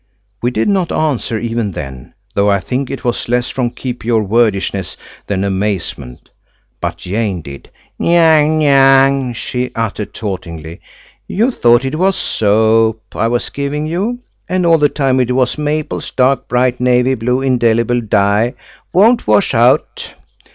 We 0.41 0.49
did 0.49 0.67
not 0.67 0.91
answer 0.91 1.37
even 1.37 1.73
then, 1.73 2.15
though 2.33 2.49
I 2.49 2.59
think 2.59 2.89
it 2.89 3.03
was 3.03 3.29
less 3.29 3.51
from 3.51 3.69
keep 3.69 4.03
your 4.03 4.23
wordishness 4.23 4.97
than 5.27 5.43
amazement. 5.43 6.31
But 6.79 6.97
Jane 6.97 7.43
did. 7.43 7.69
"Nyang, 7.99 8.57
Nyang!" 8.57 9.33
she 9.35 9.69
uttered 9.75 10.11
tauntingly. 10.11 10.81
"You 11.27 11.51
thought 11.51 11.85
it 11.85 11.99
was 11.99 12.15
soap 12.15 13.15
I 13.15 13.27
was 13.27 13.51
giving 13.51 13.85
you, 13.85 14.17
and 14.49 14.65
all 14.65 14.79
the 14.79 14.89
time 14.89 15.19
it 15.19 15.35
was 15.35 15.59
Maple's 15.59 16.09
dark 16.09 16.47
bright 16.47 16.79
navy 16.79 17.13
blue 17.13 17.41
indelible 17.41 18.01
dye–won't 18.01 19.27
wash 19.27 19.53
out." 19.53 20.15